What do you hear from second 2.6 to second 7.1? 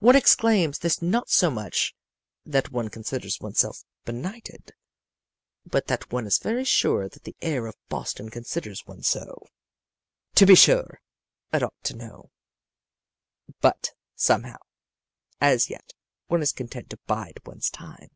one considers oneself benighted, but that one is very sure